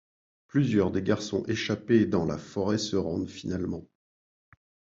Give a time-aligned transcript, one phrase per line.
[0.47, 3.85] Plusieurs des garçons échappés dans la forêt se rendent finalement.